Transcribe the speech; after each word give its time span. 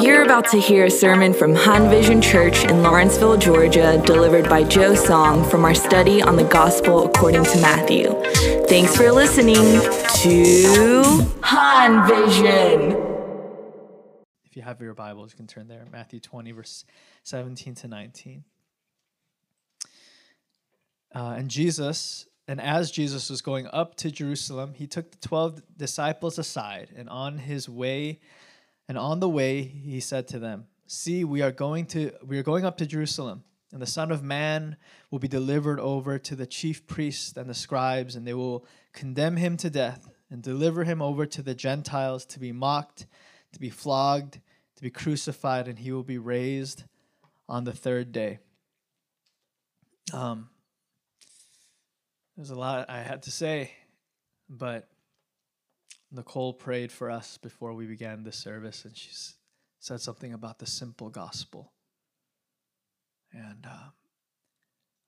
You're 0.00 0.22
about 0.22 0.48
to 0.50 0.60
hear 0.60 0.84
a 0.84 0.90
sermon 0.90 1.34
from 1.34 1.56
Han 1.56 1.90
Vision 1.90 2.22
Church 2.22 2.64
in 2.64 2.84
Lawrenceville, 2.84 3.36
Georgia, 3.36 4.00
delivered 4.06 4.48
by 4.48 4.62
Joe 4.62 4.94
Song 4.94 5.42
from 5.42 5.64
our 5.64 5.74
study 5.74 6.22
on 6.22 6.36
the 6.36 6.44
Gospel 6.44 7.06
according 7.06 7.42
to 7.42 7.60
Matthew. 7.60 8.14
Thanks 8.68 8.96
for 8.96 9.10
listening 9.10 9.56
to 10.22 11.26
Han 11.42 12.06
Vision. 12.06 12.92
If 14.44 14.54
you 14.54 14.62
have 14.62 14.80
your 14.80 14.94
Bibles, 14.94 15.32
you 15.32 15.38
can 15.38 15.48
turn 15.48 15.66
there. 15.66 15.84
Matthew 15.90 16.20
20, 16.20 16.52
verse 16.52 16.84
17 17.24 17.74
to 17.74 17.88
19. 17.88 18.44
Uh, 21.12 21.34
and 21.36 21.50
Jesus, 21.50 22.27
and 22.48 22.62
as 22.62 22.90
Jesus 22.90 23.28
was 23.28 23.42
going 23.42 23.68
up 23.74 23.94
to 23.96 24.10
Jerusalem, 24.10 24.72
he 24.74 24.86
took 24.86 25.10
the 25.10 25.18
12 25.18 25.60
disciples 25.76 26.38
aside, 26.38 26.88
and 26.96 27.06
on 27.10 27.36
his 27.36 27.68
way, 27.68 28.20
and 28.88 28.96
on 28.96 29.20
the 29.20 29.28
way, 29.28 29.62
he 29.62 30.00
said 30.00 30.26
to 30.28 30.38
them, 30.38 30.66
See, 30.86 31.24
we 31.24 31.42
are 31.42 31.52
going 31.52 31.84
to 31.88 32.10
we 32.26 32.38
are 32.38 32.42
going 32.42 32.64
up 32.64 32.78
to 32.78 32.86
Jerusalem, 32.86 33.44
and 33.70 33.82
the 33.82 33.86
Son 33.86 34.10
of 34.10 34.22
Man 34.22 34.78
will 35.10 35.18
be 35.18 35.28
delivered 35.28 35.78
over 35.78 36.18
to 36.18 36.34
the 36.34 36.46
chief 36.46 36.86
priests 36.86 37.36
and 37.36 37.50
the 37.50 37.54
scribes, 37.54 38.16
and 38.16 38.26
they 38.26 38.32
will 38.32 38.64
condemn 38.94 39.36
him 39.36 39.58
to 39.58 39.68
death 39.68 40.08
and 40.30 40.42
deliver 40.42 40.84
him 40.84 41.02
over 41.02 41.26
to 41.26 41.42
the 41.42 41.54
Gentiles 41.54 42.24
to 42.24 42.40
be 42.40 42.52
mocked, 42.52 43.06
to 43.52 43.60
be 43.60 43.68
flogged, 43.68 44.40
to 44.76 44.82
be 44.82 44.90
crucified, 44.90 45.68
and 45.68 45.78
he 45.78 45.92
will 45.92 46.02
be 46.02 46.16
raised 46.16 46.84
on 47.46 47.64
the 47.64 47.74
third 47.74 48.10
day. 48.10 48.38
Um, 50.14 50.48
there's 52.38 52.50
a 52.50 52.54
lot 52.54 52.88
I 52.88 53.02
had 53.02 53.24
to 53.24 53.32
say, 53.32 53.72
but 54.48 54.88
Nicole 56.12 56.52
prayed 56.52 56.92
for 56.92 57.10
us 57.10 57.36
before 57.36 57.74
we 57.74 57.84
began 57.84 58.22
the 58.22 58.30
service, 58.30 58.84
and 58.84 58.96
she 58.96 59.10
said 59.80 60.00
something 60.00 60.32
about 60.32 60.60
the 60.60 60.66
simple 60.66 61.10
gospel. 61.10 61.72
And 63.32 63.66
uh, 63.68 63.90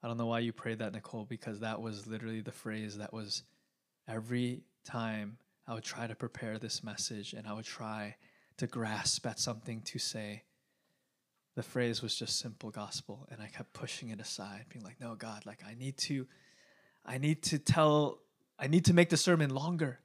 I 0.03 0.09
don't 0.09 0.17
know 0.17 0.27
why 0.27 0.41
you 0.41 0.53
prayed 0.53 0.81
that, 0.81 0.93
Nicole, 0.93 1.25
because 1.25 1.61
that 1.61 1.81
was 1.81 2.09
literally 2.09 2.41
the 2.41 2.51
phrase 2.51 2.99
that 2.99 3.13
was 3.13 3.45
every 4.09 4.65
time 4.85 5.39
I 5.69 5.75
would 5.75 5.85
try 5.85 6.09
to 6.09 6.17
prepare 6.17 6.59
this 6.59 6.83
message 6.83 7.33
and 7.33 7.47
I 7.47 7.53
would 7.53 7.65
try 7.65 8.17
to 8.57 8.67
grasp 8.67 9.25
at 9.25 9.39
something 9.39 9.83
to 9.83 10.01
say. 10.01 10.43
The 11.55 11.63
phrase 11.63 12.03
was 12.03 12.17
just 12.17 12.41
simple 12.41 12.71
gospel, 12.71 13.29
and 13.31 13.41
I 13.41 13.47
kept 13.47 13.73
pushing 13.73 14.09
it 14.09 14.21
aside, 14.21 14.67
being 14.69 14.85
like, 14.85 15.01
no, 15.01 15.15
God, 15.15 15.47
like 15.47 15.63
I 15.65 15.75
need 15.75 15.97
to, 15.99 16.27
I 17.05 17.19
need 17.19 17.43
to 17.45 17.59
tell, 17.59 18.19
I 18.59 18.67
need 18.67 18.85
to 18.87 18.95
make 18.95 19.11
the 19.11 19.17
sermon 19.17 19.51
longer. 19.51 20.01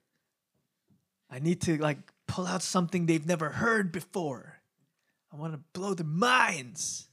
I 1.30 1.38
need 1.38 1.60
to 1.62 1.76
like 1.78 1.98
pull 2.26 2.46
out 2.46 2.62
something 2.62 3.06
they've 3.06 3.26
never 3.26 3.50
heard 3.50 3.92
before. 3.92 4.60
I 5.32 5.36
want 5.36 5.52
to 5.52 5.60
blow 5.72 5.94
their 5.94 6.06
minds. 6.06 7.08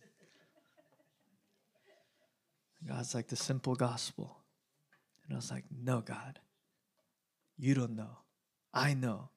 God's 2.88 3.16
like 3.16 3.28
the 3.28 3.36
simple 3.36 3.76
gospel. 3.76 4.38
And 5.26 5.34
I 5.34 5.38
was 5.38 5.52
like, 5.52 5.64
no, 5.84 6.02
God, 6.02 6.40
you 7.58 7.74
don't 7.74 7.96
know. 7.96 8.18
I 8.74 8.94
know. 8.94 9.30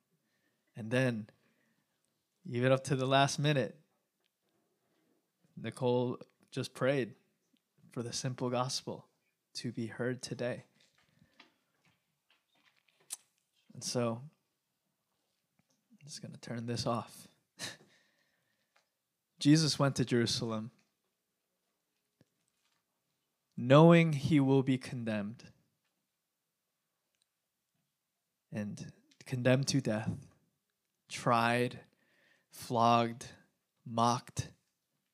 And 0.76 0.90
then, 0.90 1.28
even 2.50 2.72
up 2.72 2.84
to 2.84 2.96
the 2.96 3.06
last 3.06 3.38
minute, 3.38 3.76
Nicole 5.60 6.18
just 6.50 6.74
prayed 6.74 7.14
for 7.92 8.02
the 8.02 8.12
simple 8.12 8.50
gospel 8.50 9.06
to 9.56 9.72
be 9.72 9.86
heard 9.86 10.22
today. 10.22 10.64
And 13.74 13.82
so, 13.82 14.20
I'm 15.90 15.98
just 16.04 16.22
going 16.22 16.32
to 16.32 16.40
turn 16.40 16.66
this 16.66 16.86
off. 16.86 17.28
Jesus 19.38 19.78
went 19.78 19.96
to 19.96 20.04
Jerusalem 20.04 20.70
knowing 23.56 24.12
he 24.12 24.38
will 24.38 24.62
be 24.62 24.76
condemned 24.76 25.44
and 28.52 28.92
condemned 29.24 29.66
to 29.68 29.80
death, 29.80 30.10
tried, 31.08 31.80
flogged, 32.50 33.26
mocked, 33.86 34.50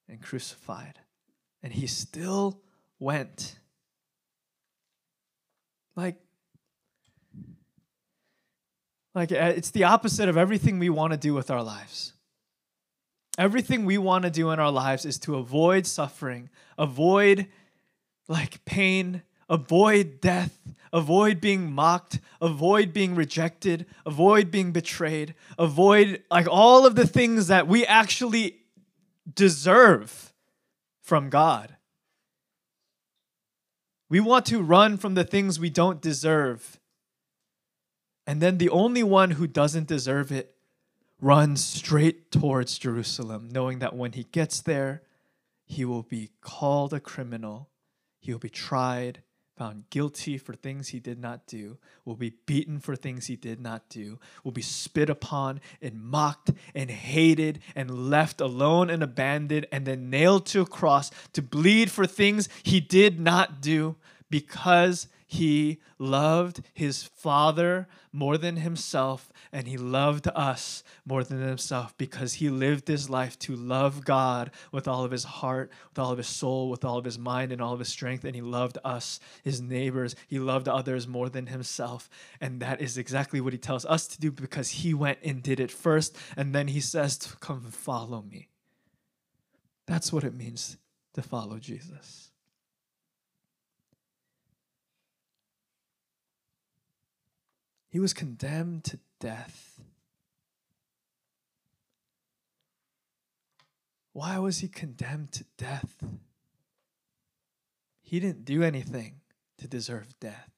and 0.09 0.21
crucified. 0.21 0.99
And 1.63 1.73
he 1.73 1.87
still 1.87 2.61
went. 2.99 3.59
Like, 5.95 6.17
like 9.15 9.33
uh, 9.33 9.53
it's 9.57 9.71
the 9.71 9.85
opposite 9.85 10.29
of 10.29 10.37
everything 10.37 10.79
we 10.79 10.89
want 10.89 11.13
to 11.13 11.19
do 11.19 11.35
with 11.35 11.51
our 11.51 11.63
lives. 11.63 12.13
Everything 13.39 13.85
we 13.85 13.99
want 13.99 14.25
to 14.25 14.31
do 14.31 14.51
in 14.51 14.59
our 14.59 14.71
lives 14.71 15.05
is 15.05 15.19
to 15.21 15.37
avoid 15.37 15.87
suffering, 15.87 16.51
avoid 16.79 17.49
like 18.29 18.65
pain, 18.65 19.23
avoid 19.49 20.21
death, 20.21 20.59
avoid 20.93 21.41
being 21.41 21.73
mocked, 21.73 22.21
avoid 22.41 22.93
being 22.93 23.15
rejected, 23.15 23.87
avoid 24.05 24.51
being 24.51 24.73
betrayed, 24.73 25.35
avoid 25.59 26.23
like 26.31 26.47
all 26.49 26.87
of 26.87 26.95
the 26.95 27.07
things 27.07 27.49
that 27.49 27.67
we 27.67 27.87
actually 27.87 28.57
deserve 29.35 30.33
from 31.01 31.31
God. 31.31 31.77
We 34.13 34.21
want 34.21 34.45
to 34.47 34.61
run 34.61 34.99
from 34.99 35.15
the 35.15 35.25
things 35.25 35.59
we 35.59 35.71
don't 35.71 35.99
deserve. 36.03 36.79
And 38.27 38.43
then 38.43 38.59
the 38.59 38.69
only 38.69 39.03
one 39.03 39.31
who 39.31 39.47
doesn't 39.47 39.89
deserve 39.89 40.31
it 40.31 40.55
runs 41.19 41.65
straight 41.65 42.31
towards 42.31 42.77
Jerusalem, 42.77 43.49
knowing 43.51 43.79
that 43.79 43.97
when 43.97 44.13
he 44.13 44.25
gets 44.25 44.61
there, 44.61 45.01
he 45.65 45.87
will 45.87 46.03
be 46.03 46.29
called 46.43 46.93
a 46.93 47.01
criminal 47.01 47.71
he 48.23 48.33
will 48.33 48.39
be 48.39 48.49
tried, 48.49 49.23
found 49.57 49.89
guilty 49.91 50.39
for 50.39 50.55
things 50.55 50.89
he 50.89 50.99
did 50.99 51.19
not 51.19 51.47
do, 51.47 51.79
will 52.05 52.17
be 52.17 52.35
beaten 52.47 52.81
for 52.81 52.97
things 52.97 53.27
he 53.27 53.37
did 53.37 53.61
not 53.61 53.89
do, 53.89 54.19
will 54.45 54.53
be 54.53 54.63
spit 54.63 55.11
upon 55.11 55.61
and 55.81 56.03
mocked 56.03 56.51
and 56.75 56.91
hated 56.91 57.61
and 57.77 58.11
left 58.11 58.41
alone 58.41 58.91
and 58.91 59.03
abandoned 59.03 59.67
and 59.71 59.87
then 59.87 60.11
nailed 60.11 60.47
to 60.47 60.63
a 60.63 60.67
cross 60.67 61.11
to 61.33 61.43
bleed 61.43 61.91
for 61.91 62.07
things 62.07 62.49
he 62.63 62.81
did 62.81 63.21
not 63.21 63.61
do 63.61 63.97
because 64.31 65.09
he 65.33 65.79
loved 65.99 66.61
his 66.75 67.05
father 67.05 67.89
more 68.13 68.37
than 68.37 68.57
himself, 68.57 69.33
and 69.51 69.67
he 69.67 69.79
loved 69.79 70.29
us 70.35 70.85
more 71.07 71.25
than 71.25 71.41
himself 71.41 71.97
because 71.97 72.35
he 72.35 72.51
lived 72.51 72.87
his 72.87 73.09
life 73.09 73.39
to 73.39 73.57
love 73.57 74.05
God 74.05 74.51
with 74.73 74.87
all 74.87 75.05
of 75.05 75.11
his 75.11 75.25
heart, 75.25 75.73
with 75.89 75.99
all 75.99 76.13
of 76.13 76.19
his 76.19 76.27
soul, 76.27 76.69
with 76.69 76.85
all 76.85 76.99
of 76.99 77.07
his 77.07 77.19
mind, 77.19 77.51
and 77.51 77.63
all 77.63 77.73
of 77.73 77.79
his 77.79 77.89
strength. 77.89 78.25
And 78.25 78.35
he 78.35 78.43
loved 78.43 78.77
us, 78.85 79.21
his 79.43 79.63
neighbors. 79.63 80.15
He 80.27 80.39
loved 80.39 80.69
others 80.69 81.09
more 81.09 81.31
than 81.31 81.47
himself. 81.47 82.11
And 82.39 82.61
that 82.61 82.83
is 82.83 82.99
exactly 82.99 83.41
what 83.41 83.55
he 83.55 83.59
tells 83.59 83.87
us 83.87 84.07
to 84.09 84.21
do 84.21 84.31
because 84.31 84.69
he 84.69 84.93
went 84.93 85.19
and 85.25 85.43
did 85.43 85.61
it 85.61 85.71
first. 85.71 86.15
And 86.37 86.55
then 86.55 86.69
he 86.69 86.81
says, 86.81 87.17
Come 87.41 87.63
follow 87.71 88.21
me. 88.21 88.49
That's 89.87 90.13
what 90.13 90.25
it 90.25 90.35
means 90.35 90.77
to 91.15 91.23
follow 91.23 91.59
Jesus. 91.59 92.32
He 97.93 98.01
was 98.01 98.15
condemned 98.15 98.85
to 98.85 98.99
death. 99.21 99.79
Why 104.15 104.39
was 104.39 104.61
he 104.61 104.69
condemned 104.69 105.33
to 105.33 105.45
death? 105.59 106.03
He 108.01 108.19
didn't 108.19 108.47
do 108.47 108.63
anything 108.63 109.21
to 109.59 109.69
deserve 109.69 110.19
death. 110.21 110.51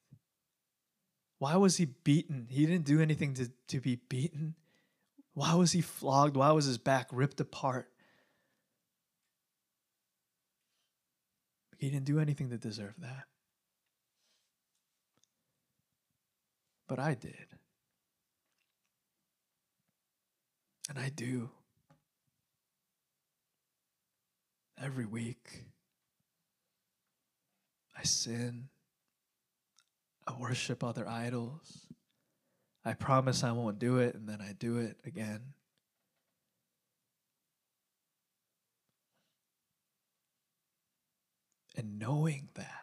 Why 1.40 1.56
was 1.56 1.76
he 1.76 1.86
beaten? 1.86 2.46
He 2.48 2.66
didn't 2.66 2.84
do 2.84 3.00
anything 3.00 3.34
to, 3.34 3.50
to 3.66 3.80
be 3.80 3.96
beaten. 3.96 4.54
Why 5.32 5.54
was 5.54 5.72
he 5.72 5.80
flogged? 5.80 6.36
Why 6.36 6.52
was 6.52 6.66
his 6.66 6.78
back 6.78 7.08
ripped 7.10 7.40
apart? 7.40 7.90
He 11.78 11.90
didn't 11.90 12.06
do 12.06 12.20
anything 12.20 12.50
to 12.50 12.58
deserve 12.58 12.94
that. 12.98 13.24
But 16.88 16.98
I 16.98 17.14
did. 17.14 17.46
And 20.88 20.98
I 20.98 21.08
do. 21.08 21.50
Every 24.82 25.06
week, 25.06 25.64
I 27.96 28.02
sin. 28.02 28.68
I 30.26 30.34
worship 30.38 30.82
other 30.82 31.08
idols. 31.08 31.86
I 32.84 32.92
promise 32.92 33.42
I 33.42 33.52
won't 33.52 33.78
do 33.78 33.98
it, 33.98 34.14
and 34.14 34.28
then 34.28 34.40
I 34.42 34.52
do 34.52 34.78
it 34.78 34.98
again. 35.06 35.40
And 41.76 41.98
knowing 41.98 42.48
that, 42.54 42.82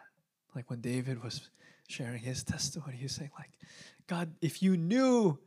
like 0.54 0.68
when 0.68 0.80
David 0.80 1.22
was 1.22 1.48
sharing 1.92 2.20
his 2.20 2.42
testimony, 2.42 2.96
he 2.96 3.04
was 3.04 3.12
saying, 3.12 3.30
like, 3.38 3.52
God, 4.06 4.32
if 4.40 4.62
you 4.62 4.76
knew 4.76 5.38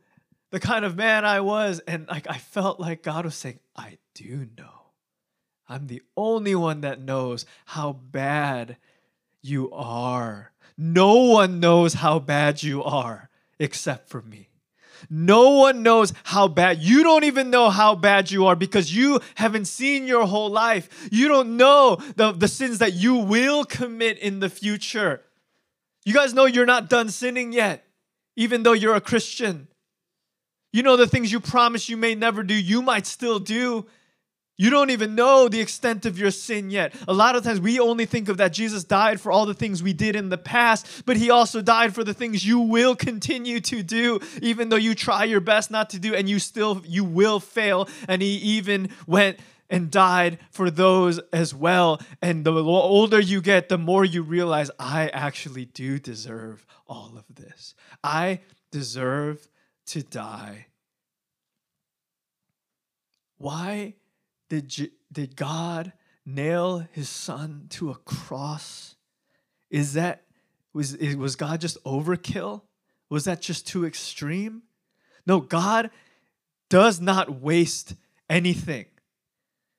the 0.50 0.60
kind 0.60 0.84
of 0.84 0.96
man 0.96 1.24
I 1.24 1.40
was. 1.40 1.80
And 1.86 2.06
like 2.08 2.26
I 2.28 2.38
felt 2.38 2.80
like 2.80 3.02
God 3.02 3.24
was 3.24 3.34
saying, 3.34 3.60
I 3.76 3.98
do 4.14 4.48
know. 4.56 4.70
I'm 5.68 5.88
the 5.88 6.02
only 6.16 6.54
one 6.54 6.82
that 6.82 7.00
knows 7.00 7.44
how 7.64 7.92
bad 7.92 8.76
you 9.42 9.70
are. 9.72 10.52
No 10.78 11.24
one 11.24 11.58
knows 11.60 11.94
how 11.94 12.18
bad 12.18 12.62
you 12.62 12.84
are 12.84 13.30
except 13.58 14.08
for 14.08 14.22
me. 14.22 14.48
No 15.10 15.50
one 15.50 15.82
knows 15.82 16.12
how 16.24 16.48
bad. 16.48 16.78
You 16.78 17.02
don't 17.02 17.24
even 17.24 17.50
know 17.50 17.68
how 17.68 17.94
bad 17.94 18.30
you 18.30 18.46
are 18.46 18.56
because 18.56 18.94
you 18.94 19.20
haven't 19.34 19.66
seen 19.66 20.06
your 20.06 20.26
whole 20.26 20.48
life. 20.48 21.08
You 21.12 21.28
don't 21.28 21.56
know 21.56 21.96
the, 22.14 22.32
the 22.32 22.48
sins 22.48 22.78
that 22.78 22.94
you 22.94 23.16
will 23.16 23.64
commit 23.64 24.18
in 24.18 24.40
the 24.40 24.48
future. 24.48 25.22
You 26.06 26.14
guys 26.14 26.32
know 26.32 26.46
you're 26.46 26.66
not 26.66 26.88
done 26.88 27.10
sinning 27.10 27.52
yet, 27.52 27.84
even 28.36 28.62
though 28.62 28.72
you're 28.72 28.94
a 28.94 29.00
Christian. 29.00 29.66
You 30.72 30.84
know 30.84 30.96
the 30.96 31.08
things 31.08 31.32
you 31.32 31.40
promise 31.40 31.88
you 31.88 31.96
may 31.96 32.14
never 32.14 32.44
do, 32.44 32.54
you 32.54 32.80
might 32.80 33.06
still 33.06 33.40
do. 33.40 33.86
You 34.56 34.70
don't 34.70 34.90
even 34.90 35.16
know 35.16 35.48
the 35.48 35.60
extent 35.60 36.06
of 36.06 36.16
your 36.16 36.30
sin 36.30 36.70
yet. 36.70 36.94
A 37.08 37.12
lot 37.12 37.34
of 37.34 37.42
times 37.42 37.60
we 37.60 37.80
only 37.80 38.06
think 38.06 38.28
of 38.28 38.36
that 38.38 38.52
Jesus 38.52 38.84
died 38.84 39.20
for 39.20 39.32
all 39.32 39.46
the 39.46 39.52
things 39.52 39.82
we 39.82 39.92
did 39.92 40.14
in 40.16 40.28
the 40.28 40.38
past, 40.38 41.02
but 41.04 41.16
he 41.16 41.28
also 41.28 41.60
died 41.60 41.94
for 41.94 42.04
the 42.04 42.14
things 42.14 42.46
you 42.46 42.60
will 42.60 42.94
continue 42.94 43.60
to 43.60 43.82
do 43.82 44.20
even 44.40 44.68
though 44.68 44.76
you 44.76 44.94
try 44.94 45.24
your 45.24 45.40
best 45.40 45.72
not 45.72 45.90
to 45.90 45.98
do 45.98 46.14
and 46.14 46.28
you 46.28 46.38
still 46.38 46.82
you 46.86 47.04
will 47.04 47.40
fail 47.40 47.88
and 48.08 48.22
he 48.22 48.36
even 48.36 48.90
went 49.06 49.38
and 49.68 49.90
died 49.90 50.38
for 50.50 50.70
those 50.70 51.18
as 51.32 51.54
well. 51.54 52.00
And 52.22 52.44
the 52.44 52.52
older 52.52 53.20
you 53.20 53.40
get, 53.40 53.68
the 53.68 53.78
more 53.78 54.04
you 54.04 54.22
realize 54.22 54.70
I 54.78 55.08
actually 55.08 55.64
do 55.64 55.98
deserve 55.98 56.66
all 56.86 57.12
of 57.16 57.24
this. 57.34 57.74
I 58.02 58.40
deserve 58.70 59.48
to 59.86 60.02
die. 60.02 60.66
Why? 63.38 63.94
Did, 64.48 64.90
did 65.12 65.36
God 65.36 65.92
nail 66.24 66.86
his 66.92 67.08
son 67.08 67.66
to 67.70 67.90
a 67.90 67.96
cross? 67.96 68.96
Is 69.70 69.94
that 69.94 70.22
was 70.72 70.96
was 71.16 71.36
God 71.36 71.60
just 71.62 71.82
overkill? 71.84 72.62
Was 73.08 73.24
that 73.24 73.40
just 73.40 73.66
too 73.66 73.86
extreme? 73.86 74.62
No, 75.26 75.40
God 75.40 75.90
does 76.68 77.00
not 77.00 77.40
waste 77.40 77.94
anything. 78.28 78.84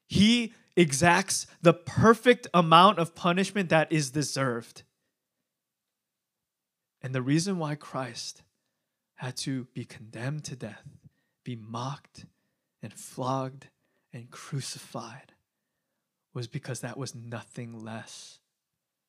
He 0.07 0.53
exacts 0.75 1.47
the 1.61 1.73
perfect 1.73 2.47
amount 2.53 2.99
of 2.99 3.15
punishment 3.15 3.69
that 3.69 3.91
is 3.91 4.11
deserved. 4.11 4.83
And 7.01 7.13
the 7.13 7.21
reason 7.21 7.57
why 7.57 7.75
Christ 7.75 8.43
had 9.15 9.35
to 9.37 9.65
be 9.73 9.85
condemned 9.85 10.45
to 10.45 10.55
death, 10.55 10.83
be 11.43 11.55
mocked 11.55 12.25
and 12.81 12.93
flogged 12.93 13.67
and 14.13 14.29
crucified 14.29 15.33
was 16.33 16.47
because 16.47 16.81
that 16.81 16.97
was 16.97 17.15
nothing 17.15 17.83
less, 17.83 18.39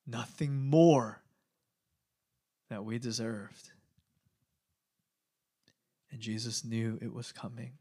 nothing 0.06 0.68
more 0.68 1.22
that 2.70 2.84
we 2.84 2.98
deserved. 2.98 3.70
And 6.10 6.20
Jesus 6.20 6.64
knew 6.64 6.98
it 7.02 7.12
was 7.12 7.32
coming. 7.32 7.72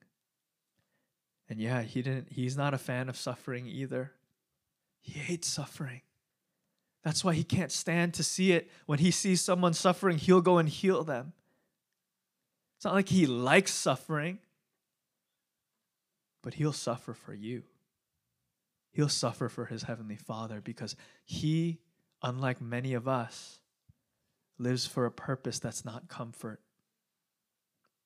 And 1.49 1.59
yeah, 1.59 1.81
he 1.81 2.01
didn't 2.01 2.27
he's 2.31 2.57
not 2.57 2.73
a 2.73 2.77
fan 2.77 3.09
of 3.09 3.17
suffering 3.17 3.67
either. 3.67 4.11
He 4.99 5.19
hates 5.19 5.47
suffering. 5.47 6.01
That's 7.03 7.23
why 7.23 7.33
he 7.33 7.43
can't 7.43 7.71
stand 7.71 8.13
to 8.15 8.23
see 8.23 8.51
it. 8.51 8.69
When 8.85 8.99
he 8.99 9.11
sees 9.11 9.41
someone 9.41 9.73
suffering, 9.73 10.17
he'll 10.17 10.41
go 10.41 10.57
and 10.57 10.67
heal 10.67 11.03
them. 11.03 11.33
It's 12.75 12.85
not 12.85 12.93
like 12.93 13.09
he 13.09 13.25
likes 13.25 13.71
suffering 13.71 14.39
but 16.47 16.53
he'll 16.53 16.71
suffer 16.71 17.13
for 17.13 17.33
you. 17.33 17.63
He'll 18.93 19.09
suffer 19.09 19.49
for 19.49 19.65
his 19.65 19.83
heavenly 19.83 20.15
Father 20.15 20.61
because 20.61 20.95
he, 21.25 21.81
unlike 22.23 22.61
many 22.61 22.93
of 22.93 23.05
us, 23.05 23.59
lives 24.57 24.87
for 24.87 25.05
a 25.05 25.11
purpose 25.11 25.59
that's 25.59 25.83
not 25.83 26.07
comfort, 26.07 26.61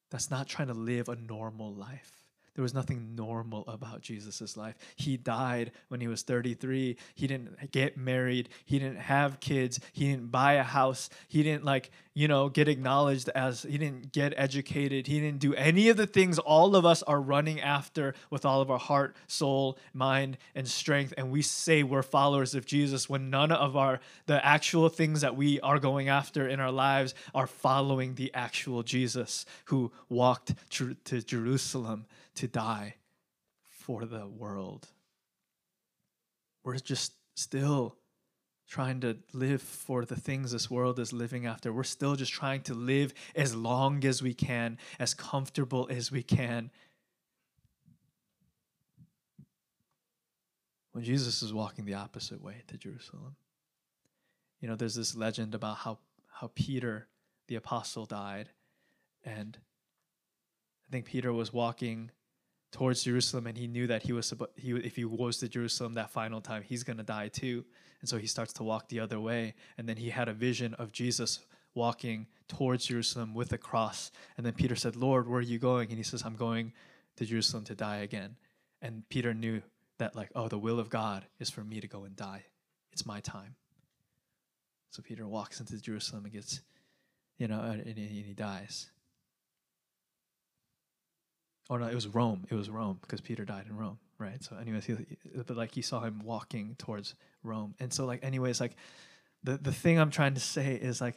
that's 0.10 0.32
not 0.32 0.48
trying 0.48 0.70
to 0.70 0.74
live 0.74 1.08
a 1.08 1.16
normal 1.16 1.72
life. 1.72 2.21
There 2.56 2.64
was 2.64 2.74
nothing 2.74 3.16
normal 3.16 3.64
about 3.68 4.02
Jesus' 4.02 4.58
life. 4.58 4.76
He 4.98 5.16
died 5.16 5.72
when 5.88 6.02
he 6.02 6.08
was 6.08 6.22
33. 6.22 6.98
He 7.16 7.28
didn't 7.28 7.72
get 7.72 7.96
married. 7.96 8.50
He 8.66 8.78
didn't 8.78 9.00
have 9.00 9.40
kids. 9.40 9.80
He 9.94 10.12
didn't 10.12 10.32
buy 10.32 10.54
a 10.54 10.64
house. 10.64 11.10
He 11.30 11.44
didn't, 11.44 11.64
like, 11.64 11.92
you 12.14 12.28
know, 12.28 12.50
get 12.50 12.68
acknowledged 12.68 13.30
as, 13.30 13.64
he 13.64 13.78
didn't 13.78 14.12
get 14.12 14.34
educated. 14.36 15.08
He 15.08 15.22
didn't 15.22 15.40
do 15.40 15.54
any 15.54 15.88
of 15.88 15.96
the 15.96 16.06
things 16.06 16.40
all 16.40 16.76
of 16.76 16.86
us 16.86 17.02
are 17.04 17.22
running 17.22 17.62
after 17.62 18.16
with 18.30 18.44
all 18.44 18.60
of 18.60 18.70
our 18.70 18.80
heart, 18.80 19.16
soul, 19.28 19.78
mind, 19.94 20.38
and 20.54 20.68
strength. 20.68 21.14
And 21.18 21.32
we 21.32 21.42
say 21.42 21.84
we're 21.84 22.04
followers 22.04 22.54
of 22.54 22.66
Jesus 22.66 23.10
when 23.10 23.30
none 23.30 23.54
of 23.54 23.78
our, 23.78 24.02
the 24.26 24.46
actual 24.46 24.90
things 24.90 25.22
that 25.22 25.38
we 25.38 25.62
are 25.62 25.80
going 25.80 26.10
after 26.10 26.50
in 26.50 26.60
our 26.60 26.72
lives 26.72 27.16
are 27.34 27.48
following 27.48 28.16
the 28.16 28.30
actual 28.34 28.84
Jesus 28.84 29.46
who 29.66 29.90
walked 30.10 30.54
to 30.72 31.22
Jerusalem 31.22 32.08
to 32.36 32.48
die 32.48 32.96
for 33.70 34.06
the 34.06 34.28
world. 34.28 34.88
We're 36.64 36.78
just 36.78 37.14
still 37.36 37.98
trying 38.72 39.02
to 39.02 39.18
live 39.34 39.62
for 39.62 40.06
the 40.06 40.16
things 40.16 40.52
this 40.52 40.72
world 40.72 40.98
is 40.98 41.12
living 41.12 41.46
after. 41.46 41.74
We're 41.74 41.84
still 41.84 42.16
just 42.16 42.32
trying 42.32 42.62
to 42.64 42.74
live 42.74 43.14
as 43.36 43.54
long 43.54 44.06
as 44.06 44.22
we 44.22 44.34
can, 44.34 44.78
as 44.98 45.14
comfortable 45.14 45.90
as 45.92 46.10
we 46.10 46.24
can. 46.24 46.72
When 50.94 51.04
Jesus 51.04 51.42
is 51.42 51.54
walking 51.54 51.84
the 51.84 51.96
opposite 51.96 52.42
way 52.42 52.64
to 52.68 52.78
Jerusalem. 52.78 53.36
You 54.62 54.70
know, 54.70 54.76
there's 54.76 54.96
this 54.96 55.16
legend 55.18 55.54
about 55.54 55.78
how, 55.78 55.98
how 56.32 56.52
Peter, 56.56 57.08
the 57.48 57.56
apostle, 57.56 58.06
died. 58.06 58.50
And 59.26 59.58
I 60.88 60.92
think 60.92 61.06
Peter 61.06 61.34
was 61.34 61.52
walking 61.52 62.12
towards 62.72 63.04
Jerusalem, 63.04 63.48
and 63.48 63.58
he 63.58 63.68
knew 63.68 63.88
that 63.88 64.04
he 64.04 64.14
was 64.14 64.34
he 64.56 64.72
if 64.72 64.96
he 64.96 65.06
was 65.06 65.38
to 65.38 65.48
Jerusalem 65.48 65.94
that 65.96 66.10
final 66.10 66.42
time, 66.42 66.64
he's 66.64 66.84
gonna 66.84 67.04
die 67.04 67.28
too. 67.28 67.66
And 68.00 68.10
so 68.10 68.18
he 68.18 68.28
starts 68.28 68.54
to 68.54 68.64
walk 68.64 68.90
the 68.90 69.00
other 69.00 69.20
way, 69.20 69.54
and 69.78 69.88
then 69.88 69.98
he 69.98 70.10
had 70.10 70.28
a 70.28 70.34
vision 70.34 70.74
of 70.76 70.92
Jesus 70.92 71.40
walking 71.74 72.28
towards 72.48 72.86
Jerusalem 72.86 73.34
with 73.34 73.54
a 73.54 73.58
cross. 73.58 74.12
And 74.38 74.46
then 74.46 74.54
Peter 74.54 74.76
said, 74.76 74.96
"Lord, 74.96 75.28
where 75.28 75.40
are 75.40 75.42
you 75.42 75.60
going?" 75.60 75.90
And 75.90 75.98
he 75.98 76.04
says, 76.04 76.24
"I'm 76.26 76.36
going 76.36 76.74
to 77.18 77.26
Jerusalem 77.26 77.64
to 77.66 77.76
die 77.76 77.98
again." 77.98 78.38
And 78.82 79.08
Peter 79.10 79.34
knew 79.34 79.62
that 80.02 80.16
like, 80.16 80.32
oh, 80.34 80.48
the 80.48 80.58
will 80.58 80.80
of 80.80 80.90
God 80.90 81.26
is 81.40 81.52
for 81.52 81.64
me 81.64 81.80
to 81.80 81.88
go 81.88 82.06
and 82.06 82.16
die. 82.16 82.44
It's 82.92 83.06
my 83.06 83.20
time. 83.20 83.56
So 84.90 85.04
Peter 85.04 85.28
walks 85.28 85.60
into 85.60 85.80
Jerusalem 85.80 86.26
and 86.26 86.34
gets, 86.34 86.62
you 87.38 87.48
know, 87.48 87.62
and, 87.62 87.86
and 87.86 87.98
he 87.98 88.34
dies. 88.34 88.90
Oh 91.70 91.78
no, 91.78 91.88
it 91.88 91.96
was 91.96 92.08
Rome. 92.08 92.46
It 92.50 92.56
was 92.56 92.70
Rome 92.70 93.00
because 93.02 93.22
Peter 93.22 93.46
died 93.46 93.66
in 93.70 93.78
Rome, 93.78 94.00
right? 94.18 94.44
So, 94.44 94.58
anyways, 94.58 94.86
he, 94.86 94.96
but 95.36 95.56
like 95.56 95.74
he 95.74 95.82
saw 95.82 96.02
him 96.02 96.22
walking 96.24 96.76
towards 96.78 97.16
Rome, 97.44 97.76
and 97.80 97.94
so 97.94 98.06
like, 98.06 98.24
anyways, 98.24 98.60
like 98.60 98.76
the 99.44 99.58
the 99.58 99.72
thing 99.72 100.00
I'm 100.00 100.12
trying 100.12 100.34
to 100.34 100.40
say 100.40 100.76
is 100.76 101.02
like 101.02 101.16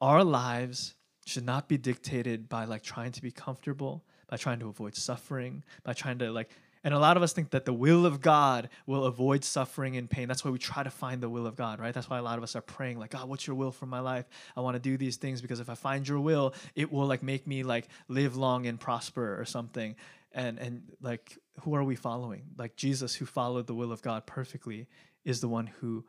our 0.00 0.22
lives 0.22 0.94
should 1.26 1.46
not 1.46 1.68
be 1.68 1.78
dictated 1.78 2.48
by 2.48 2.64
like 2.64 2.82
trying 2.82 3.12
to 3.12 3.22
be 3.22 3.30
comfortable, 3.30 4.04
by 4.28 4.36
trying 4.36 4.58
to 4.60 4.68
avoid 4.68 4.94
suffering, 4.94 5.62
by 5.82 5.94
trying 5.94 6.18
to 6.18 6.30
like 6.30 6.50
and 6.84 6.92
a 6.92 6.98
lot 6.98 7.16
of 7.16 7.22
us 7.22 7.32
think 7.32 7.50
that 7.50 7.64
the 7.64 7.72
will 7.72 8.04
of 8.04 8.20
God 8.20 8.68
will 8.86 9.06
avoid 9.06 9.42
suffering 9.42 9.96
and 9.96 10.08
pain. 10.08 10.28
That's 10.28 10.44
why 10.44 10.50
we 10.50 10.58
try 10.58 10.82
to 10.82 10.90
find 10.90 11.22
the 11.22 11.30
will 11.30 11.46
of 11.46 11.56
God, 11.56 11.80
right? 11.80 11.94
That's 11.94 12.10
why 12.10 12.18
a 12.18 12.22
lot 12.22 12.36
of 12.36 12.44
us 12.44 12.54
are 12.54 12.60
praying, 12.60 12.98
like, 12.98 13.10
God, 13.10 13.26
what's 13.26 13.46
your 13.46 13.56
will 13.56 13.72
for 13.72 13.86
my 13.86 14.00
life? 14.00 14.26
I 14.54 14.60
want 14.60 14.74
to 14.74 14.80
do 14.80 14.98
these 14.98 15.16
things 15.16 15.40
because 15.40 15.60
if 15.60 15.70
I 15.70 15.74
find 15.74 16.06
your 16.06 16.20
will, 16.20 16.54
it 16.74 16.92
will 16.92 17.06
like 17.06 17.22
make 17.22 17.46
me 17.46 17.62
like 17.62 17.88
live 18.08 18.36
long 18.36 18.66
and 18.66 18.78
prosper 18.78 19.40
or 19.40 19.46
something. 19.46 19.96
And 20.32 20.58
and 20.58 20.82
like 21.00 21.38
who 21.60 21.74
are 21.74 21.84
we 21.84 21.96
following? 21.96 22.42
Like 22.58 22.76
Jesus 22.76 23.14
who 23.14 23.24
followed 23.24 23.66
the 23.66 23.74
will 23.74 23.92
of 23.92 24.02
God 24.02 24.26
perfectly 24.26 24.86
is 25.24 25.40
the 25.40 25.48
one 25.48 25.68
who 25.68 26.04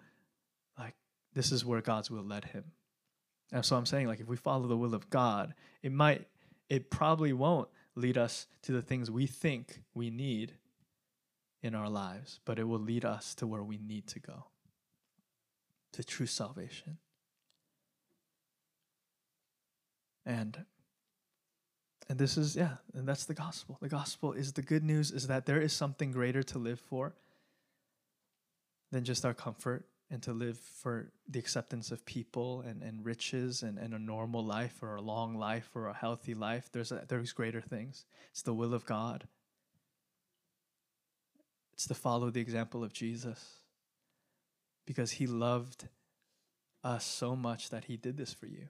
like 0.78 0.96
this 1.34 1.52
is 1.52 1.64
where 1.64 1.82
God's 1.82 2.12
will 2.12 2.24
led 2.24 2.46
him. 2.46 2.66
And 3.52 3.64
so 3.64 3.78
I'm 3.78 3.86
saying 3.86 4.08
like 4.08 4.20
if 4.20 4.28
we 4.28 4.36
follow 4.36 4.68
the 4.68 4.76
will 4.76 4.96
of 4.96 5.10
God, 5.10 5.54
it 5.84 5.92
might 5.92 6.28
it 6.70 6.90
probably 6.90 7.32
won't 7.32 7.70
lead 7.96 8.18
us 8.18 8.48
to 8.64 8.72
the 8.72 8.82
things 8.82 9.10
we 9.10 9.28
think 9.28 9.82
we 9.94 10.10
need 10.10 10.54
in 11.66 11.74
our 11.74 11.90
lives, 11.90 12.40
but 12.46 12.60
it 12.60 12.66
will 12.66 12.80
lead 12.80 13.04
us 13.04 13.34
to 13.36 13.48
where 13.48 13.64
we 13.64 13.78
need 13.78 14.06
to 14.08 14.20
go 14.20 14.46
to 15.94 16.04
true 16.04 16.28
salvation. 16.28 16.98
And 20.26 20.66
and 22.08 22.20
this 22.20 22.38
is 22.38 22.56
yeah, 22.56 22.76
and 22.94 23.08
that's 23.08 23.26
the 23.26 23.34
gospel. 23.34 23.80
The 23.82 23.90
gospel 23.90 24.34
is 24.34 24.54
the 24.54 24.62
good 24.62 24.84
news 24.84 25.10
is 25.10 25.26
that 25.28 25.48
there 25.48 25.60
is 25.60 25.74
something 25.74 26.12
greater 26.12 26.44
to 26.44 26.60
live 26.60 26.80
for 26.80 27.16
than 28.92 29.04
just 29.04 29.26
our 29.26 29.34
comfort 29.34 29.86
and 30.12 30.22
to 30.22 30.34
live 30.34 30.60
for 30.60 31.12
the 31.28 31.40
acceptance 31.40 31.92
of 31.92 32.06
people 32.06 32.62
and, 32.62 32.84
and 32.84 33.04
riches 33.04 33.64
and, 33.64 33.80
and 33.80 33.96
a 33.96 34.00
normal 34.00 34.46
life 34.46 34.84
or 34.84 34.96
a 34.96 35.02
long 35.02 35.36
life 35.36 35.70
or 35.74 35.88
a 35.88 35.94
healthy 35.94 36.36
life. 36.36 36.70
There's, 36.72 36.92
a, 36.92 37.04
there's 37.08 37.34
greater 37.34 37.62
things. 37.62 38.06
It's 38.30 38.44
the 38.44 38.54
will 38.54 38.76
of 38.76 38.86
God. 38.86 39.28
It's 41.76 41.88
to 41.88 41.94
follow 41.94 42.30
the 42.30 42.42
example 42.42 42.84
of 42.84 42.94
Jesus 42.94 43.60
because 44.86 45.12
he 45.12 45.28
loved 45.28 45.88
us 46.84 47.04
so 47.06 47.36
much 47.36 47.70
that 47.70 47.86
he 47.86 47.98
did 47.98 48.18
this 48.18 48.34
for 48.34 48.48
you. 48.48 48.68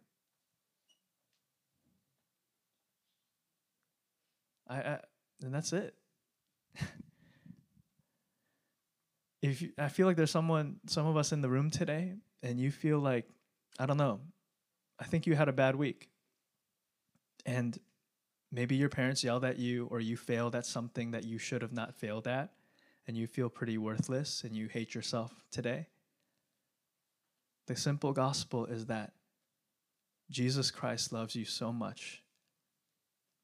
I, 4.67 4.77
I 4.77 4.99
and 5.43 5.53
that's 5.53 5.73
it. 5.73 5.93
if 9.41 9.61
you, 9.61 9.71
I 9.77 9.89
feel 9.89 10.07
like 10.07 10.15
there's 10.15 10.31
someone, 10.31 10.77
some 10.87 11.05
of 11.05 11.17
us 11.17 11.31
in 11.31 11.41
the 11.41 11.49
room 11.49 11.69
today, 11.69 12.13
and 12.41 12.59
you 12.59 12.71
feel 12.71 12.99
like, 12.99 13.27
I 13.77 13.85
don't 13.85 13.97
know, 13.97 14.21
I 14.99 15.03
think 15.03 15.27
you 15.27 15.35
had 15.35 15.49
a 15.49 15.53
bad 15.53 15.75
week. 15.75 16.09
And 17.45 17.77
maybe 18.51 18.75
your 18.75 18.89
parents 18.89 19.23
yelled 19.23 19.45
at 19.45 19.59
you, 19.59 19.87
or 19.91 19.99
you 19.99 20.17
failed 20.17 20.55
at 20.55 20.65
something 20.65 21.11
that 21.11 21.25
you 21.25 21.37
should 21.37 21.61
have 21.61 21.73
not 21.73 21.93
failed 21.93 22.27
at, 22.27 22.51
and 23.07 23.15
you 23.15 23.27
feel 23.27 23.49
pretty 23.49 23.77
worthless 23.77 24.43
and 24.43 24.55
you 24.55 24.67
hate 24.67 24.95
yourself 24.95 25.31
today. 25.51 25.87
The 27.67 27.75
simple 27.75 28.13
gospel 28.13 28.65
is 28.65 28.85
that 28.87 29.13
Jesus 30.29 30.71
Christ 30.71 31.11
loves 31.11 31.35
you 31.35 31.45
so 31.45 31.71
much 31.71 32.23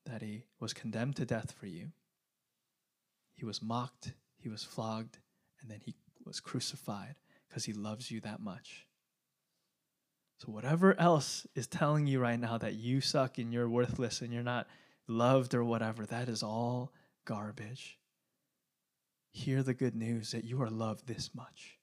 that 0.05 0.21
he 0.21 0.43
was 0.59 0.73
condemned 0.73 1.15
to 1.17 1.25
death 1.25 1.51
for 1.51 1.67
you. 1.67 1.91
He 3.33 3.45
was 3.45 3.61
mocked, 3.61 4.13
he 4.37 4.49
was 4.49 4.63
flogged, 4.63 5.19
and 5.61 5.69
then 5.69 5.79
he 5.83 5.95
was 6.25 6.39
crucified 6.39 7.15
because 7.47 7.65
he 7.65 7.73
loves 7.73 8.11
you 8.11 8.19
that 8.21 8.39
much. 8.39 8.87
So, 10.39 10.51
whatever 10.51 10.99
else 10.99 11.45
is 11.53 11.67
telling 11.67 12.07
you 12.07 12.19
right 12.19 12.39
now 12.39 12.57
that 12.57 12.73
you 12.73 12.99
suck 12.99 13.37
and 13.37 13.53
you're 13.53 13.69
worthless 13.69 14.21
and 14.21 14.33
you're 14.33 14.41
not 14.41 14.67
loved 15.07 15.53
or 15.53 15.63
whatever, 15.63 16.05
that 16.07 16.29
is 16.29 16.41
all 16.41 16.93
garbage. 17.25 17.99
Hear 19.31 19.63
the 19.63 19.73
good 19.73 19.95
news 19.95 20.31
that 20.31 20.43
you 20.43 20.61
are 20.61 20.69
loved 20.69 21.07
this 21.07 21.31
much 21.33 21.77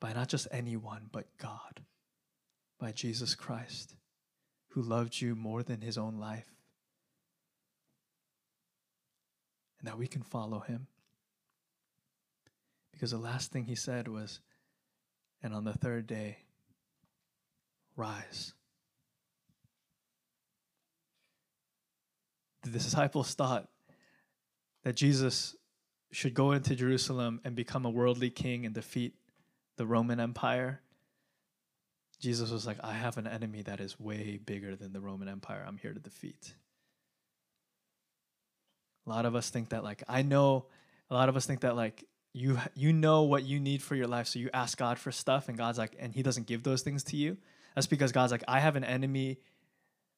by 0.00 0.12
not 0.14 0.28
just 0.28 0.48
anyone, 0.50 1.08
but 1.12 1.26
God, 1.38 1.82
by 2.78 2.92
Jesus 2.92 3.34
Christ, 3.34 3.94
who 4.68 4.80
loved 4.82 5.20
you 5.20 5.34
more 5.34 5.62
than 5.62 5.82
his 5.82 5.98
own 5.98 6.16
life, 6.16 6.48
and 9.78 9.86
that 9.86 9.98
we 9.98 10.06
can 10.06 10.22
follow 10.22 10.60
him. 10.60 10.86
Because 12.92 13.10
the 13.10 13.18
last 13.18 13.52
thing 13.52 13.64
he 13.64 13.74
said 13.74 14.08
was, 14.08 14.40
and 15.42 15.54
on 15.54 15.64
the 15.64 15.72
third 15.72 16.06
day, 16.06 16.38
rise. 17.96 18.54
The 22.62 22.70
disciples 22.70 23.34
thought 23.34 23.68
that 24.84 24.96
Jesus 24.96 25.56
should 26.12 26.34
go 26.34 26.52
into 26.52 26.74
Jerusalem 26.74 27.40
and 27.44 27.54
become 27.54 27.84
a 27.84 27.90
worldly 27.90 28.30
king 28.30 28.66
and 28.66 28.74
defeat 28.74 29.14
the 29.76 29.86
Roman 29.86 30.20
Empire. 30.20 30.80
Jesus 32.18 32.50
was 32.50 32.66
like, 32.66 32.78
I 32.82 32.92
have 32.92 33.16
an 33.16 33.26
enemy 33.26 33.62
that 33.62 33.80
is 33.80 33.98
way 33.98 34.38
bigger 34.44 34.76
than 34.76 34.92
the 34.92 35.00
Roman 35.00 35.28
Empire 35.28 35.64
I'm 35.66 35.78
here 35.78 35.92
to 35.92 36.00
defeat. 36.00 36.54
A 39.06 39.10
lot 39.10 39.24
of 39.24 39.34
us 39.34 39.50
think 39.50 39.70
that, 39.70 39.82
like, 39.82 40.02
I 40.08 40.22
know, 40.22 40.66
a 41.08 41.14
lot 41.14 41.28
of 41.28 41.36
us 41.36 41.46
think 41.46 41.60
that, 41.60 41.76
like, 41.76 42.04
you 42.32 42.58
you 42.74 42.92
know 42.92 43.22
what 43.22 43.44
you 43.44 43.58
need 43.58 43.82
for 43.82 43.96
your 43.96 44.06
life 44.06 44.26
so 44.28 44.38
you 44.38 44.50
ask 44.54 44.78
god 44.78 44.98
for 44.98 45.10
stuff 45.10 45.48
and 45.48 45.58
god's 45.58 45.78
like 45.78 45.96
and 45.98 46.14
he 46.14 46.22
doesn't 46.22 46.46
give 46.46 46.62
those 46.62 46.82
things 46.82 47.02
to 47.02 47.16
you 47.16 47.36
that's 47.74 47.86
because 47.86 48.12
god's 48.12 48.30
like 48.30 48.44
i 48.46 48.60
have 48.60 48.76
an 48.76 48.84
enemy 48.84 49.38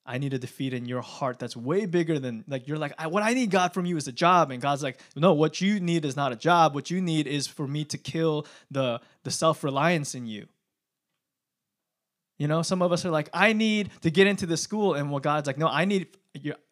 i 0.05 0.19
need 0.19 0.31
to 0.31 0.39
defeat 0.39 0.75
in 0.75 0.87
your 0.87 1.01
heart 1.01 1.39
that's 1.39 1.57
way 1.57 1.87
bigger 1.87 2.19
than 2.19 2.45
like 2.49 2.67
you're 2.67 2.79
like 2.79 2.93
I, 2.99 3.07
what 3.07 3.23
i 3.23 3.35
need 3.35 3.51
god 3.51 3.73
from 3.73 3.87
you 3.87 3.97
is 3.97 4.09
a 4.09 4.13
job. 4.13 4.51
And 4.51 4.61
god's 4.61 4.83
like 4.83 4.99
no 5.17 5.33
what 5.33 5.61
you 5.61 5.81
need 5.81 6.05
is 6.05 6.17
not 6.17 6.33
a 6.33 6.37
job. 6.37 6.75
What 6.75 6.91
you 6.91 7.01
need 7.01 7.27
is 7.27 7.47
for 7.47 7.67
me 7.67 7.85
to 7.87 7.99
kill 7.99 8.47
the 8.71 9.01
the 9.25 9.31
self-reliance 9.31 10.15
in 10.15 10.27
you. 10.27 10.47
You 12.39 12.49
know 12.49 12.63
some 12.63 12.83
of 12.83 12.93
us 12.93 13.05
are 13.05 13.11
like 13.11 13.29
i 13.33 13.53
need 13.53 13.91
to 14.03 14.11
get 14.11 14.27
into 14.27 14.47
the 14.47 14.57
school. 14.57 14.95
And 14.95 15.11
what 15.11 15.23
god's 15.23 15.47
like 15.47 15.59
no 15.59 15.69
i 15.69 15.85
need 15.85 16.09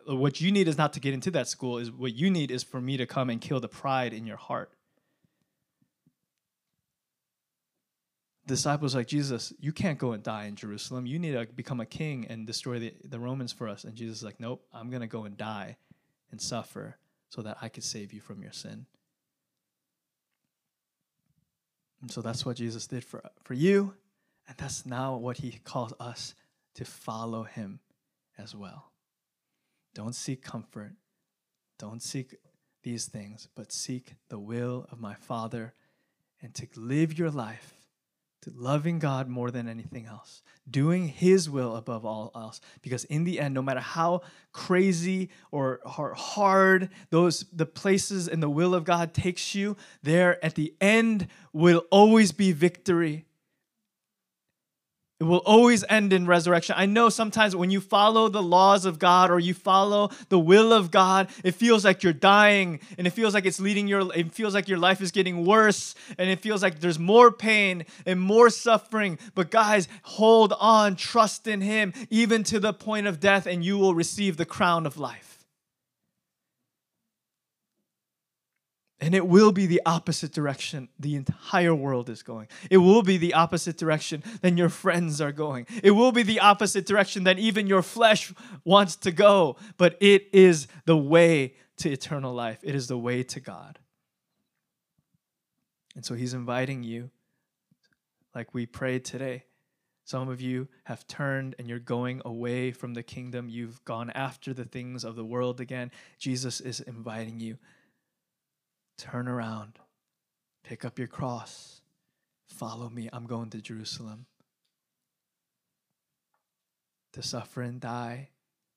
what 0.07 0.41
you 0.41 0.51
need 0.51 0.67
is 0.69 0.79
not 0.79 0.95
to 0.95 1.01
get 1.01 1.15
into 1.15 1.31
that 1.33 1.47
school. 1.47 1.79
Is 1.79 1.91
what 1.91 2.15
you 2.15 2.31
need 2.31 2.51
is 2.51 2.63
for 2.63 2.81
me 2.81 2.97
to 2.97 3.07
come 3.07 3.31
and 3.31 3.41
kill 3.41 3.61
the 3.61 3.69
pride 3.69 4.13
in 4.13 4.27
your 4.27 4.39
heart 4.39 4.73
disciples 8.50 8.97
like 8.97 9.07
Jesus, 9.07 9.52
you 9.61 9.73
can't 9.73 9.97
go 9.97 10.12
and 10.12 10.23
die 10.23 10.47
in 10.47 10.57
Jerusalem. 10.57 11.07
You 11.07 11.19
need 11.19 11.33
to 11.33 11.47
become 11.47 11.80
a 11.80 11.87
king 11.87 12.26
and 12.28 12.47
destroy 12.47 12.80
the, 12.80 12.92
the 13.04 13.21
Romans 13.21 13.52
for 13.52 13.69
us. 13.69 13.85
And 13.85 13.95
Jesus 13.95 14.19
is 14.19 14.25
like, 14.25 14.40
nope, 14.40 14.66
I'm 14.75 14.90
going 14.90 15.02
to 15.02 15.07
go 15.07 15.25
and 15.25 15.37
die 15.37 15.76
and 16.33 16.40
suffer 16.40 16.97
so 17.28 17.42
that 17.42 17.59
I 17.62 17.69
could 17.69 17.85
save 17.85 18.12
you 18.12 18.21
from 18.21 18.42
your 18.42 18.52
sin. 18.52 18.87
And 22.02 22.11
so 22.11 22.23
that's 22.23 22.45
what 22.45 22.57
Jesus 22.57 22.88
did 22.88 23.04
for, 23.04 23.23
for 23.45 23.54
you. 23.54 23.95
And 24.49 24.59
that's 24.59 24.85
now 24.85 25.16
what 25.16 25.37
he 25.37 25.52
calls 25.62 25.95
us 26.00 26.35
to 26.75 26.85
follow 26.85 27.45
him 27.45 27.78
as 28.37 28.54
well. 28.54 28.90
Don't 29.95 30.14
seek 30.14 30.42
comfort. 30.42 30.92
Don't 31.78 32.02
seek 32.02 32.35
these 32.83 33.07
things, 33.07 33.49
but 33.54 33.71
seek 33.71 34.14
the 34.28 34.38
will 34.38 34.87
of 34.90 35.00
my 35.00 35.14
Father 35.14 35.73
and 36.42 36.52
to 36.54 36.66
live 36.75 37.16
your 37.16 37.30
life 37.30 37.80
to 38.43 38.53
loving 38.55 38.99
God 38.99 39.29
more 39.29 39.51
than 39.51 39.69
anything 39.69 40.07
else, 40.07 40.43
doing 40.69 41.09
His 41.09 41.51
will 41.51 41.77
above 41.77 42.05
all 42.05 42.31
else. 42.35 42.61
Because 42.83 43.05
in 43.05 43.25
the 43.25 43.41
end, 43.41 43.55
no 43.55 43.63
matter 43.63 43.81
how 43.81 44.23
crazy 44.53 45.31
or 45.51 45.81
hard 45.85 46.91
those 47.11 47.45
the 47.53 47.67
places 47.67 48.29
in 48.29 48.41
the 48.41 48.51
will 48.51 48.75
of 48.75 48.85
God 48.85 49.13
takes 49.13 49.55
you, 49.55 49.77
there 50.03 50.43
at 50.45 50.55
the 50.55 50.75
end 50.81 51.29
will 51.53 51.85
always 51.91 52.33
be 52.33 52.53
victory. 52.53 53.27
It 55.21 55.25
will 55.25 55.43
always 55.45 55.85
end 55.87 56.15
in 56.15 56.27
resurrection. 56.27 56.77
I 56.79 56.87
know 56.87 57.11
sometimes 57.11 57.55
when 57.55 57.71
you 57.71 57.83
follow 57.83 58.31
the 58.31 58.43
laws 58.43 58.87
of 58.87 58.99
God 58.99 59.31
or 59.31 59.39
you 59.39 59.53
follow 59.53 60.11
the 60.31 60.39
will 60.39 60.73
of 60.73 60.91
God, 60.91 61.29
it 61.45 61.53
feels 61.53 61.85
like 61.85 62.03
you're 62.03 62.15
dying 62.15 62.81
and 62.97 63.07
it 63.07 63.11
feels 63.11 63.35
like 63.35 63.45
it's 63.45 63.61
leading 63.61 63.87
your 63.87 64.11
it 64.15 64.33
feels 64.33 64.55
like 64.55 64.67
your 64.67 64.79
life 64.79 65.03
is 65.03 65.11
getting 65.11 65.45
worse 65.45 65.95
and 66.17 66.31
it 66.31 66.41
feels 66.41 66.62
like 66.62 66.81
there's 66.81 66.99
more 66.99 67.31
pain 67.31 67.85
and 68.07 68.19
more 68.19 68.49
suffering. 68.49 69.19
But 69.35 69.50
guys, 69.50 69.89
hold 70.05 70.55
on, 70.59 70.97
trust 70.97 71.47
in 71.47 71.61
him 71.61 71.93
even 72.09 72.43
to 72.45 72.59
the 72.59 72.73
point 72.73 73.07
of 73.07 73.21
death 73.21 73.47
and 73.47 73.62
you 73.62 73.77
will 73.77 73.95
receive 73.95 74.39
the 74.39 74.47
crown 74.47 74.87
of 74.87 74.97
life. 74.97 75.40
And 79.00 79.14
it 79.14 79.26
will 79.26 79.50
be 79.50 79.64
the 79.66 79.80
opposite 79.87 80.33
direction 80.33 80.88
the 80.99 81.14
entire 81.14 81.75
world 81.75 82.11
is 82.11 82.23
going. 82.23 82.49
It 82.71 82.78
will 82.78 83.02
be 83.02 83.16
the 83.16 83.33
opposite 83.33 83.78
direction 83.78 84.23
than 84.42 84.59
your 84.59 84.69
friends 84.69 85.23
are 85.23 85.33
going. 85.33 85.66
It 85.83 85.92
will 85.92 86.12
be 86.12 86.23
the 86.23 86.40
opposite 86.40 86.85
direction 86.85 87.25
than 87.25 87.38
even 87.38 87.66
your 87.66 87.80
flesh 87.80 88.33
wants 88.62 88.97
to 88.97 89.11
go. 89.11 89.57
But 89.78 89.97
it 90.00 90.28
is 90.33 90.66
the 90.85 90.99
way 90.99 91.54
to 91.78 91.90
eternal 91.90 92.35
life, 92.35 92.59
it 92.62 92.75
is 92.75 92.88
the 92.88 92.99
way 92.99 93.23
to 93.23 93.40
God. 93.40 93.78
And 95.97 96.04
so 96.04 96.14
he's 96.14 96.35
inviting 96.35 96.83
you, 96.83 97.11
like 98.35 98.52
we 98.52 98.66
prayed 98.66 99.04
today. 99.04 99.45
Some 100.04 100.28
of 100.28 100.42
you 100.42 100.69
have 100.85 101.07
turned 101.07 101.54
and 101.59 101.69
you're 101.69 101.78
going 101.78 102.21
away 102.25 102.73
from 102.73 102.95
the 102.95 103.02
kingdom. 103.02 103.49
You've 103.49 103.83
gone 103.85 104.11
after 104.11 104.52
the 104.52 104.64
things 104.64 105.04
of 105.04 105.16
the 105.16 105.25
world 105.25 105.61
again. 105.61 105.90
Jesus 106.19 106.61
is 106.61 106.80
inviting 106.80 107.40
you 107.40 107.57
Turn 109.00 109.28
around, 109.28 109.78
pick 110.62 110.85
up 110.85 110.99
your 110.99 111.09
cross, 111.09 111.80
follow 112.47 112.90
me. 112.90 113.09
I'm 113.11 113.25
going 113.25 113.49
to 113.49 113.62
Jerusalem 113.62 114.26
to 117.14 117.23
suffer 117.23 117.62
and 117.62 117.80
die 117.80 118.28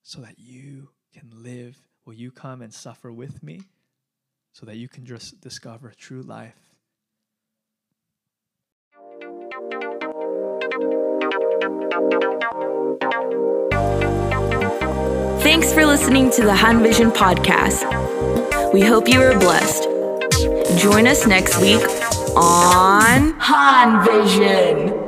so 0.02 0.22
that 0.22 0.38
you 0.38 0.88
can 1.12 1.30
live. 1.42 1.76
Will 2.06 2.14
you 2.14 2.30
come 2.30 2.62
and 2.62 2.72
suffer 2.72 3.12
with 3.12 3.42
me 3.42 3.64
so 4.54 4.64
that 4.64 4.76
you 4.76 4.88
can 4.88 5.04
just 5.04 5.42
discover 5.42 5.92
true 5.94 6.22
life? 6.22 6.56
Thanks 15.42 15.70
for 15.74 15.84
listening 15.84 16.30
to 16.30 16.42
the 16.42 16.54
Han 16.54 16.82
Vision 16.82 17.10
podcast. 17.10 18.72
We 18.72 18.80
hope 18.80 19.06
you 19.06 19.20
are 19.20 19.38
blessed. 19.38 19.93
Join 20.76 21.06
us 21.06 21.26
next 21.26 21.60
week 21.60 21.82
on 22.36 23.34
Han 23.38 24.04
Vision. 24.04 25.03